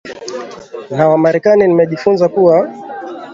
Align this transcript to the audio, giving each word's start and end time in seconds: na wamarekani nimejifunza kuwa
na 0.91 1.07
wamarekani 1.09 1.67
nimejifunza 1.67 2.29
kuwa 2.29 2.69